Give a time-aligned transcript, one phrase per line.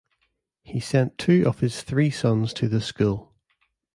[0.63, 3.35] He sent two of his three sons to the school.